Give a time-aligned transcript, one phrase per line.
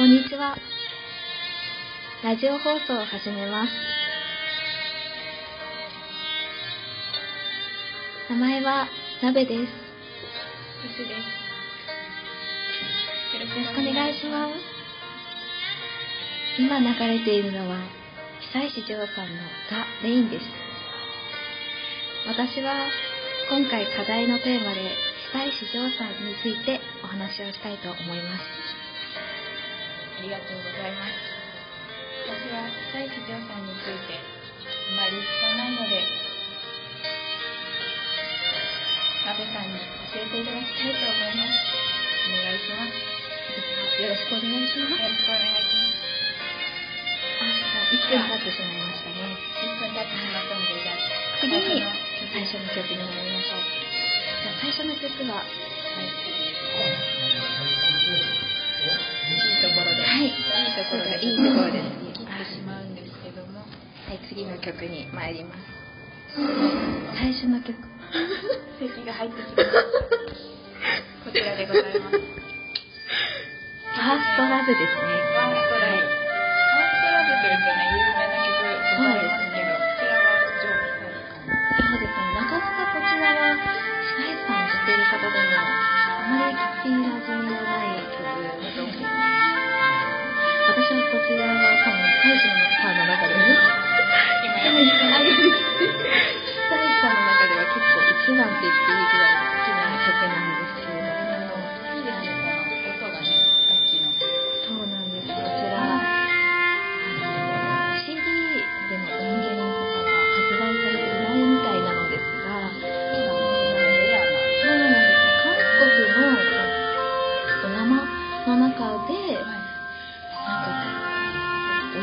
[0.00, 0.56] こんにちは。
[2.24, 3.70] ラジオ放送を始めます。
[8.30, 8.88] 名前は
[9.22, 9.52] なべです。
[9.52, 9.68] よよし
[11.04, 11.12] です。
[13.36, 14.54] よろしろしくお願いします。
[16.58, 17.76] 今流れているのは、
[18.54, 20.46] 久石譲さんのザ・レインです。
[22.26, 22.88] 私は
[23.50, 24.80] 今回課題のテーマで
[25.34, 28.79] 久石譲さんについてお話をしたいと思います。
[30.20, 31.16] ありがとうございます。
[32.28, 36.04] 私は久石譲さんについてあまり知らないので、
[39.24, 39.80] なべさんに
[40.12, 41.56] 教えていただきたいと思います。
[42.28, 43.00] お願いします。
[43.96, 45.00] よろしくお願いします。
[45.00, 46.04] よろしくお願いします。
[47.40, 49.24] あ、もう1分経ってしまいましたね。
[49.24, 51.08] 1分経ってしまったので、じゃあ、
[51.40, 51.80] 次に
[52.28, 53.64] 最初の曲に参りましょう。
[54.44, 55.48] じゃあ最初の曲は、
[55.96, 57.29] いい
[60.20, 60.36] はいいい
[60.76, 65.64] ところで、いいところです切ってしまうんですけども、はい、次の曲に参ります。
[67.16, 67.72] 最初の曲。
[67.72, 69.80] 咳が入ってきました。
[71.24, 72.20] こちらでございます。
[72.20, 75.08] ファーストラブですね。
[75.08, 76.04] ファーストラブ。
[76.04, 82.28] ファーストラブというとね、有名な曲ございますけど、こちらは上手かそうですね。
[82.36, 88.36] なかなかこちらは、白石さんを知っている方でも、あまり聞きなじみのない曲だ
[88.68, 89.19] と思います。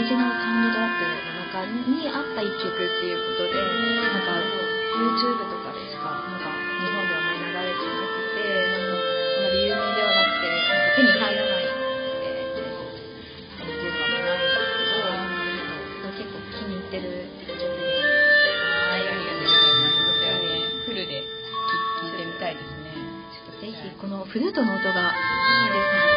[0.00, 4.32] リジナルサウンドトラックの中にあった一曲っていうことで、なんか、
[4.96, 17.68] YouTube とかでしか、なんか、日本ではあまり流れてなくて、あまり有名ではなくて、なんか手に入らない、えー、っていうかもないんですけど、結構気に入ってる一曲で。
[17.68, 20.00] はい、ありがとうございます。
[20.00, 22.96] こちらね、フルで聴いてみたいですね。
[23.36, 26.09] ちょっとぜひ、このフルートの音がいいですね。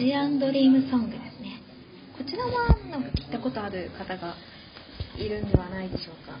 [0.00, 1.60] ジアンドリームソングですね。
[2.16, 4.32] こちらはなんか聞いたことある方が
[5.20, 6.32] いるんではないでしょうか。
[6.32, 6.40] な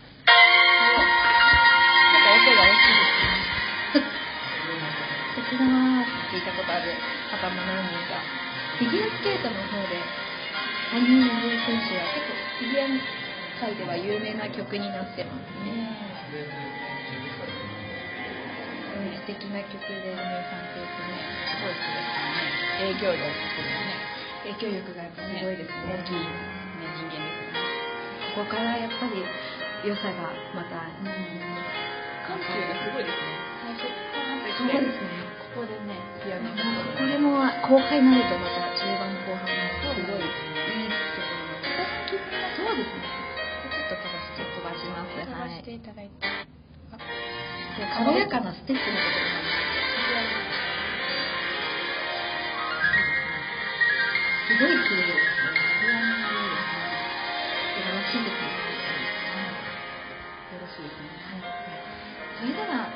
[2.24, 4.08] か音が大きいですね。
[5.36, 6.96] こちらは聞いたことある
[7.28, 8.24] 方も何人か。
[8.80, 10.00] フィギュアスケートの方で、
[10.96, 12.96] 羽生結弦選手は結構フィギュア
[13.60, 15.84] 界では有名な曲になってますね。
[16.32, 16.48] す
[18.96, 20.79] ごい素敵な曲で、お姉さん
[22.80, 23.92] 影響力というね、
[24.56, 25.84] 影響力がやっぱすごいですね。
[25.84, 26.32] 大きい、ね、
[26.96, 28.40] 人間です。
[28.40, 29.20] ここからやっぱり
[29.84, 33.36] 良さがまた、緩急がすごいですね。
[33.60, 33.84] 最初、
[34.16, 35.28] パーンといって、そうですね。
[35.52, 35.92] ここでね、
[36.24, 36.56] ピアノが
[36.96, 39.60] これも後輩になるとまた中盤後半も
[39.92, 40.40] すごいいいところ
[42.56, 43.04] そうですね。
[43.68, 45.20] ちょっと飛ばして飛ばします。
[45.20, 45.76] 飛ばしてはい。
[45.76, 46.50] いただいて。
[47.80, 49.39] 軽やかなステップのこともす
[54.60, 55.56] ごい綺麗ですね。
[55.80, 56.92] ピアノがいいですね。
[57.72, 58.52] 素晴らしいですね。
[60.52, 61.08] よろしいですね。
[61.16, 61.48] はい。
[62.36, 62.92] それでは、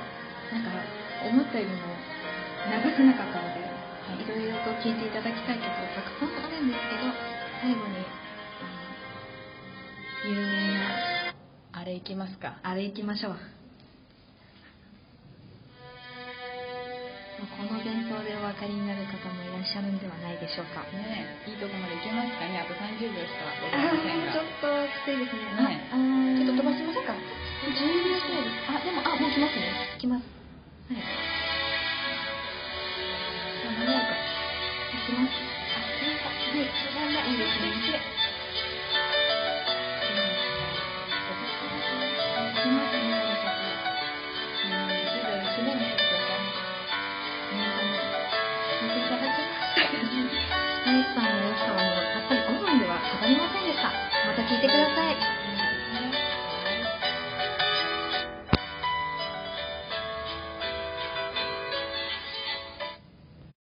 [0.53, 0.69] なんか、
[1.25, 1.97] 思ったよりも
[2.69, 7.09] 長くなかったので、いろいろと聴いていただきたい曲がたくさんあるんですけど、
[7.65, 8.05] 最後に、
[8.61, 8.69] あ
[10.21, 12.61] の、有名な、あれいきますか。
[12.62, 13.31] あれ行きましょ。
[13.31, 13.63] う
[18.66, 20.82] りになる方もいらっしゃるんではないでしょうか。
[20.93, 22.61] ねえ、いいとこまでいけますかね。
[22.61, 24.32] あと30秒しかございませんが。
[24.32, 25.81] ちょっときついですね。
[26.37, 28.69] ちょっと飛ばしましょうか？10秒そうです。
[28.69, 29.72] あ、でも、あ、もう来ますね。
[29.99, 30.25] 来ます。
[30.88, 31.00] はい。
[31.00, 31.12] か。
[34.93, 35.37] 来ます。
[35.75, 36.32] あ、来ました。
[36.32, 37.32] はい。
[37.32, 38.25] いいですね。
[42.64, 42.96] きます
[45.62, 46.04] ね、
[54.66, 55.44] てください。